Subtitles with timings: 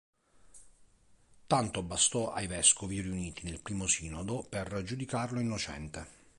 [1.45, 6.07] Tanto bastò ai vescovi riuniti nel primo sinodo per giudicarlo innocente.